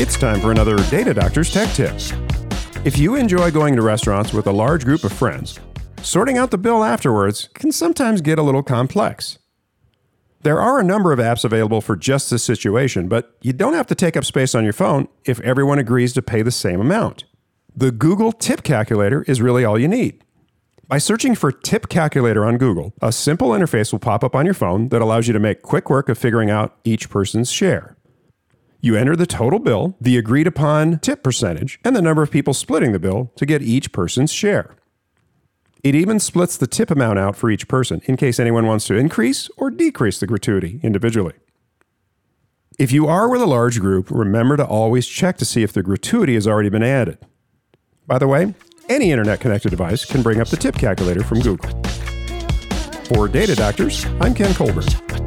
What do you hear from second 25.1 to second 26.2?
you to make quick work of